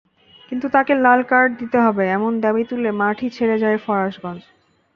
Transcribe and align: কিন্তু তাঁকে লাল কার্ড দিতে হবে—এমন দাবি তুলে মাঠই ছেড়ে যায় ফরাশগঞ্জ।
কিন্তু 0.51 0.67
তাঁকে 0.69 0.93
লাল 1.05 1.21
কার্ড 1.31 1.49
দিতে 1.61 1.77
হবে—এমন 1.85 2.31
দাবি 2.43 2.63
তুলে 2.69 2.89
মাঠই 3.01 3.29
ছেড়ে 3.37 3.57
যায় 3.63 3.77
ফরাশগঞ্জ। 3.85 4.41